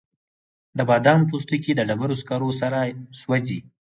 [0.77, 2.79] د بادامو پوستکي د ډبرو سکرو سره
[3.21, 3.59] سوځي؟